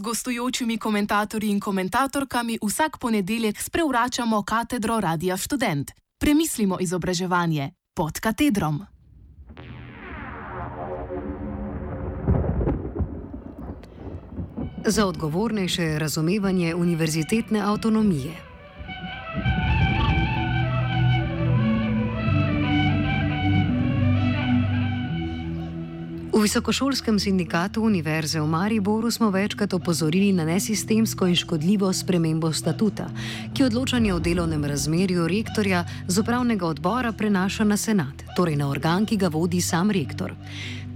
gostujočimi 0.00 0.78
komentatorji 0.78 1.50
in 1.50 1.60
komentatorkami 1.60 2.58
vsak 2.62 2.98
ponedeljek 2.98 3.62
sprevračamo 3.62 4.42
katedro 4.42 5.00
Radia 5.00 5.36
Student. 5.36 5.90
Premislimo 6.20 6.76
izobraževanje 6.80 7.70
pod 7.94 8.20
katedrom. 8.20 8.86
Za 14.86 15.06
odgovornejše 15.06 15.98
razumevanje 15.98 16.74
univerzitetne 16.74 17.60
avtonomije. 17.60 18.47
Visokošolskem 26.48 27.20
sindikatu 27.20 27.84
Univerze 27.84 28.40
v 28.40 28.46
Mariboru 28.48 29.10
smo 29.10 29.28
večkrat 29.30 29.74
opozorili 29.74 30.32
na 30.32 30.44
nesistemsko 30.48 31.26
in 31.26 31.36
škodljivo 31.36 31.92
spremembo 31.92 32.52
statuta, 32.52 33.10
ki 33.52 33.64
odločanje 33.64 34.14
o 34.14 34.18
delovnem 34.18 34.64
razmerju 34.64 35.28
rektorja 35.28 35.84
z 36.06 36.18
upravnega 36.18 36.66
odbora 36.66 37.12
prenaša 37.12 37.68
na 37.68 37.76
senat, 37.76 38.24
torej 38.36 38.56
na 38.56 38.70
organ, 38.70 39.04
ki 39.06 39.16
ga 39.16 39.28
vodi 39.28 39.60
sam 39.60 39.90
rektor. 39.90 40.32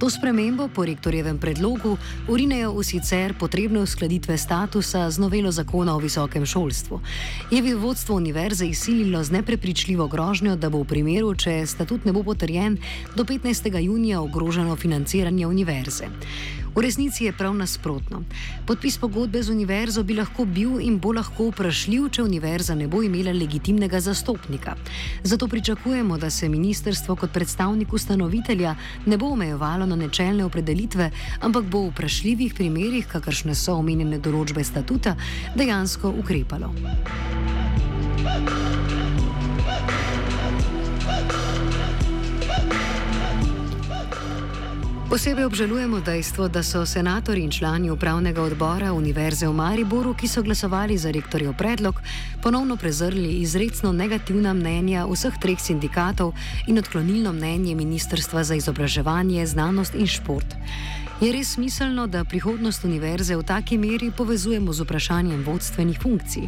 To 0.00 0.10
spremembo 0.10 0.68
po 0.72 0.84
rektorjevem 0.84 1.36
predlogu 1.38 1.98
urinejo 2.28 2.72
v 2.72 2.84
sicer 2.88 3.34
potrebne 3.36 3.82
uskladitve 3.84 4.38
statusa 4.38 5.10
z 5.10 5.20
novelo 5.20 5.52
zakona 5.52 5.92
o 5.92 6.00
visokem 6.00 6.46
šolstvu. 6.46 7.00
Je 7.50 7.60
bi 7.62 7.74
vodstvo 7.76 8.16
univerze 8.16 8.66
izsililo 8.66 9.20
z 9.24 9.30
neprepričljivo 9.30 10.08
grožnjo, 10.08 10.56
da 10.56 10.70
bo 10.72 10.80
v 10.80 10.88
primeru, 10.88 11.34
če 11.36 11.66
statut 11.66 12.08
ne 12.08 12.16
bo 12.16 12.22
potrjen, 12.24 12.78
do 13.12 13.28
15. 13.28 13.76
junija 13.76 14.22
ogroženo 14.24 14.76
financiranje 14.76 15.46
univerze. 15.46 16.08
V 16.74 16.82
resnici 16.82 17.24
je 17.24 17.32
prav 17.32 17.54
nasprotno. 17.54 18.22
Podpis 18.66 18.98
pogodbe 18.98 19.42
z 19.42 19.50
univerzo 19.50 20.02
bi 20.02 20.14
lahko 20.14 20.44
bil 20.44 20.78
in 20.80 20.98
bo 20.98 21.12
lahko 21.12 21.48
vprašljiv, 21.50 22.08
če 22.14 22.22
univerza 22.22 22.74
ne 22.74 22.86
bo 22.88 23.02
imela 23.02 23.32
legitimnega 23.32 24.00
zastopnika. 24.00 24.76
Zato 25.22 25.48
pričakujemo, 25.48 26.18
da 26.18 26.30
se 26.30 26.48
ministrstvo 26.48 27.16
kot 27.16 27.32
predstavnik 27.32 27.92
ustanovitelja 27.92 28.74
ne 29.06 29.18
bo 29.18 29.32
omejevalo 29.34 29.86
na 29.86 29.96
nečelne 29.96 30.44
opredelitve, 30.44 31.10
ampak 31.40 31.64
bo 31.64 31.82
v 31.88 31.90
vprašljivih 31.90 32.54
primerjih, 32.54 33.06
kakršne 33.10 33.54
so 33.54 33.74
omenjene 33.80 34.18
določbe 34.18 34.64
statuta, 34.64 35.16
dejansko 35.56 36.14
ukrepalo. 36.22 36.74
Thank 38.22 38.50
you. 38.90 38.99
Posebej 45.10 45.50
obžalujemo 45.50 45.98
dejstvo, 46.06 46.46
da 46.48 46.62
so 46.62 46.84
senatori 46.86 47.42
in 47.42 47.50
člani 47.50 47.90
upravnega 47.90 48.42
odbora 48.46 48.92
Univerze 48.94 49.48
v 49.48 49.52
Mariboru, 49.52 50.14
ki 50.14 50.28
so 50.30 50.38
glasovali 50.42 50.94
za 50.98 51.10
rektorjev 51.10 51.50
predlog, 51.58 51.98
ponovno 52.42 52.76
prezrli 52.76 53.42
izredno 53.42 53.90
negativna 53.92 54.54
mnenja 54.54 55.08
vseh 55.10 55.34
treh 55.42 55.58
sindikatov 55.58 56.30
in 56.70 56.78
odklonilno 56.78 57.32
mnenje 57.32 57.74
Ministrstva 57.74 58.44
za 58.44 58.54
izobraževanje, 58.54 59.46
znanost 59.46 59.98
in 59.98 60.06
šport. 60.06 60.54
Je 61.20 61.32
res 61.32 61.58
smiselno, 61.58 62.06
da 62.06 62.22
prihodnost 62.24 62.84
univerze 62.86 63.34
v 63.36 63.42
taki 63.42 63.82
meri 63.82 64.12
povezujemo 64.14 64.72
z 64.72 64.86
vprašanjem 64.86 65.42
vodstvenih 65.42 65.98
funkcij? 65.98 66.46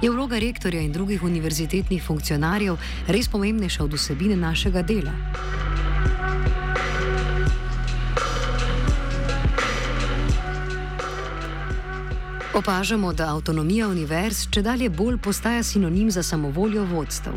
Je 0.00 0.10
vloga 0.10 0.40
rektorja 0.40 0.80
in 0.80 0.96
drugih 0.96 1.22
univerzitetnih 1.22 2.00
funkcionarjev 2.02 2.80
res 3.08 3.28
pomembnejša 3.28 3.84
od 3.84 4.00
vsebine 4.00 4.36
našega 4.36 4.82
dela? 4.82 5.12
Opažamo, 12.58 13.12
da 13.12 13.28
avtonomija 13.34 13.86
univerz 13.88 14.40
če 14.50 14.64
dalje 14.66 14.88
bolj 14.90 15.20
postaja 15.22 15.62
sinonim 15.62 16.08
za 16.10 16.22
samovoljo 16.26 16.82
vodstev. 16.90 17.36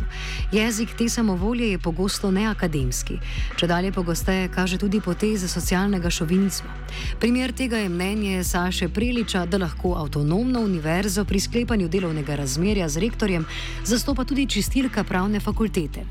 Jezik 0.51 0.95
te 0.97 1.05
samovolje 1.09 1.67
je 1.71 1.79
pogosto 1.79 2.31
neakademski, 2.31 3.19
če 3.59 3.67
dalje 3.69 3.91
pogosteje 3.93 4.47
kaže 4.49 4.79
tudi 4.81 5.01
poteze 5.01 5.47
socialnega 5.47 6.09
šovinizma. 6.09 6.73
Primer 7.19 7.53
tega 7.53 7.77
je 7.77 7.89
mnenje 7.89 8.43
Saše 8.43 8.87
Preliča, 8.89 9.43
da 9.45 9.59
lahko 9.61 9.91
avtonomno 9.99 10.63
univerzo 10.65 11.25
pri 11.25 11.39
sklepanju 11.39 11.87
delovnega 11.87 12.35
razmerja 12.41 12.89
z 12.89 13.05
rektorjem 13.05 13.45
zastopa 13.85 14.25
tudi 14.25 14.47
čistilka 14.49 15.03
pravne 15.03 15.39
fakultete. 15.39 16.07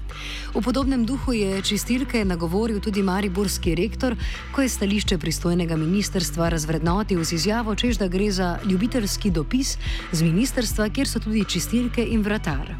V 0.54 0.62
podobnem 0.62 1.02
duhu 1.06 1.32
je 1.32 1.62
čistilke 1.62 2.22
nagovoril 2.24 2.78
tudi 2.80 3.02
mariborski 3.02 3.74
rektor, 3.74 4.14
ko 4.54 4.62
je 4.62 4.68
stališče 4.68 5.18
pristojnega 5.18 5.76
ministerstva 5.76 6.48
razvrednotil 6.48 7.24
z 7.24 7.32
izjavo, 7.32 7.74
čež 7.74 7.98
da 7.98 8.08
gre 8.08 8.30
za 8.30 8.58
ljubitelj 8.64 8.99
čistilski 9.00 9.30
dopis 9.30 9.78
z 10.12 10.22
ministrstva, 10.22 10.90
kjer 10.92 11.08
so 11.08 11.20
tudi 11.20 11.44
čistilke 11.48 12.04
in 12.04 12.20
vratar. 12.22 12.74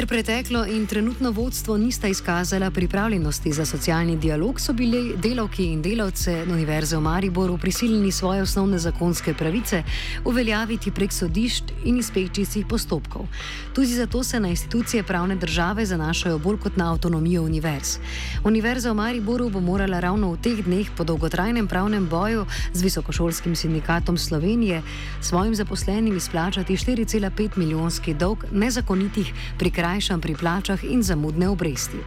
Ker 0.00 0.06
preteklo 0.08 0.64
in 0.64 0.86
trenutno 0.86 1.30
vodstvo 1.30 1.76
nista 1.76 2.08
izkazala 2.08 2.70
pripravljenosti 2.70 3.52
za 3.52 3.66
socialni 3.66 4.16
dialog, 4.16 4.60
so 4.60 4.72
bili 4.72 5.12
delavki 5.16 5.64
in 5.64 5.82
delavce 5.82 6.44
Univerze 6.52 6.96
v 6.96 7.00
Mariboru 7.00 7.58
prisiljeni 7.58 8.12
svoje 8.12 8.42
osnovne 8.42 8.78
zakonske 8.78 9.34
pravice 9.34 9.82
uveljaviti 10.24 10.90
prek 10.90 11.12
sodišč 11.12 11.62
in 11.84 11.96
inspekcijskih 11.96 12.66
postopkov. 12.66 13.26
Tudi 13.74 13.86
zato 13.86 14.22
se 14.22 14.40
na 14.40 14.48
institucije 14.48 15.02
pravne 15.02 15.36
države 15.36 15.86
zanašajo 15.86 16.38
bolj 16.38 16.58
kot 16.58 16.76
na 16.76 16.92
avtonomijo 16.92 17.42
univerz. 17.42 17.98
Univerza 18.44 18.92
v 18.92 18.94
Mariboru 18.94 19.50
bo 19.50 19.60
morala 19.60 20.00
ravno 20.00 20.32
v 20.32 20.40
teh 20.40 20.64
dneh 20.64 20.88
po 20.96 21.04
dolgotrajnem 21.04 21.68
pravnem 21.68 22.08
boju 22.08 22.46
z 22.72 22.82
Visokošolskim 22.82 23.56
sindikatom 23.56 24.18
Slovenije 24.18 24.82
svojim 25.20 25.54
zaposlenim 25.54 26.16
izplačati 26.16 26.76
4,5 26.76 27.56
milijonski 27.56 28.14
dolg 28.14 28.44
nezakonitih 28.52 29.32
prikrajšanj 29.58 29.89
krajšam 29.90 30.22
pri 30.22 30.38
plačah 30.38 30.78
in 30.86 31.02
zamudne 31.02 31.48
obresti. 31.50 31.98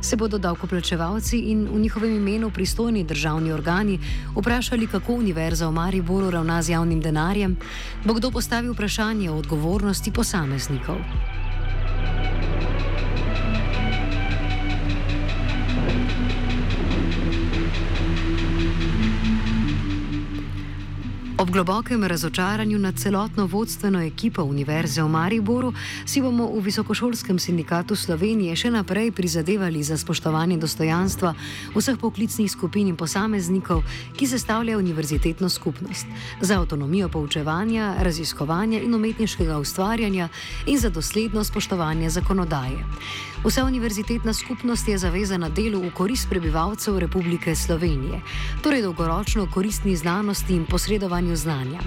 Se 0.00 0.16
bodo 0.16 0.38
davkoplačevalci 0.38 1.52
in 1.52 1.68
v 1.68 1.80
njihovem 1.80 2.16
imenu 2.16 2.50
pristojni 2.50 3.04
državni 3.04 3.52
organi 3.52 3.98
vprašali, 4.36 4.86
kako 4.86 5.12
Univerza 5.12 5.68
v 5.68 5.72
Mariboru 5.72 6.30
ravna 6.30 6.62
z 6.62 6.72
javnim 6.72 7.00
denarjem, 7.00 7.56
bo 8.04 8.14
kdo 8.14 8.30
postavil 8.30 8.72
vprašanje 8.72 9.30
o 9.30 9.36
odgovornosti 9.36 10.12
posameznikov. 10.12 10.96
Ob 21.48 21.52
globokem 21.52 22.04
razočaranju 22.04 22.78
nad 22.78 22.94
celotno 22.98 23.46
vodstveno 23.46 24.02
ekipo 24.02 24.42
Univerze 24.42 25.02
v 25.02 25.08
Mariboru 25.08 25.72
si 26.04 26.20
bomo 26.20 26.44
v 26.52 26.60
Visokošolskem 26.60 27.38
sindikatu 27.38 27.96
Slovenije 27.96 28.56
še 28.56 28.70
naprej 28.70 29.12
prizadevali 29.16 29.80
za 29.82 29.96
spoštovanje 29.96 30.58
dostojanstva 30.60 31.32
vseh 31.72 31.96
poklicnih 31.96 32.50
skupin 32.52 32.92
in 32.92 32.96
posameznikov, 33.00 33.80
ki 34.12 34.28
sestavljajo 34.28 34.78
univerzitetno 34.78 35.48
skupnost, 35.48 36.04
za 36.40 36.60
avtonomijo 36.60 37.08
poučevanja, 37.08 37.94
raziskovanja 38.04 38.84
in 38.84 38.94
umetniškega 38.94 39.56
ustvarjanja 39.56 40.28
in 40.66 40.78
za 40.78 40.92
dosledno 40.92 41.44
spoštovanje 41.44 42.10
zakonodaje. 42.10 42.84
Vsa 43.44 43.64
univerzitetna 43.64 44.32
skupnost 44.34 44.88
je 44.88 44.98
zavezana 44.98 45.48
delu 45.48 45.78
v 45.80 45.90
korist 45.94 46.26
prebivalcev 46.30 46.98
Republike 46.98 47.54
Slovenije, 47.54 48.20
torej 48.62 48.82
dolgoročno 48.82 49.46
koristni 49.54 49.96
znanosti 49.96 50.54
in 50.54 50.66
posredovanju 50.66 51.36
znanja. 51.36 51.78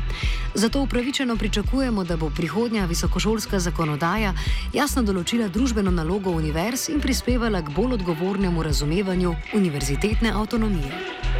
Zato 0.53 0.81
upravičeno 0.81 1.36
pričakujemo, 1.36 2.03
da 2.03 2.18
bo 2.18 2.30
prihodnja 2.30 2.86
visokošolska 2.86 3.59
zakonodaja 3.59 4.33
jasno 4.74 5.03
določila 5.03 5.48
družbeno 5.48 5.92
nalogo 5.92 6.31
univerz 6.31 6.89
in 6.89 7.01
prispevala 7.01 7.62
k 7.62 7.75
bolj 7.75 8.00
odgovornemu 8.00 8.63
razumevanju 8.63 9.36
univerzitetne 9.54 10.31
avtonomije. 10.31 11.31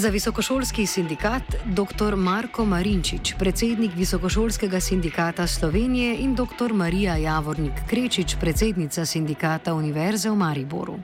Za 0.00 0.08
visokošolski 0.08 0.86
sindikat 0.86 1.42
dr. 1.64 2.16
Marko 2.16 2.64
Marinčič, 2.64 3.34
predsednik 3.38 3.92
Visokošolskega 3.96 4.80
sindikata 4.80 5.46
Slovenije 5.46 6.16
in 6.24 6.34
dr. 6.34 6.72
Marija 6.72 7.16
Javornik 7.16 7.72
Krečič, 7.88 8.36
predsednica 8.40 9.04
sindikata 9.06 9.74
Univerze 9.74 10.30
v 10.30 10.36
Mariboru. 10.36 10.96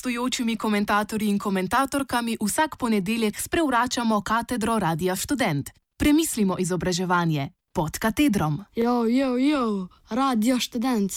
Gostujočimi 0.00 0.56
komentatorji 0.56 1.28
in 1.28 1.38
komentatorkami 1.38 2.36
vsak 2.40 2.76
ponedeljek 2.76 3.40
sprevračamo 3.40 4.20
katedro 4.20 4.78
Radia 4.78 5.16
Student. 5.16 5.70
Premislimo 5.98 6.56
izobraževanje 6.58 7.50
pod 7.74 7.98
katedrom. 7.98 8.64
Jo, 8.76 9.04
jo, 9.04 9.36
jo, 9.36 9.88
Radio 10.10 10.60
Student. 10.60 11.12